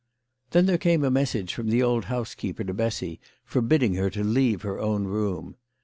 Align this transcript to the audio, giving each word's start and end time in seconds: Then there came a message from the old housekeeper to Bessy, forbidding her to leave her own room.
Then 0.49 0.65
there 0.65 0.79
came 0.79 1.03
a 1.03 1.11
message 1.11 1.53
from 1.53 1.69
the 1.69 1.83
old 1.83 2.05
housekeeper 2.05 2.63
to 2.63 2.73
Bessy, 2.73 3.19
forbidding 3.45 3.93
her 3.93 4.09
to 4.09 4.23
leave 4.23 4.63
her 4.63 4.79
own 4.79 5.03
room. 5.03 5.57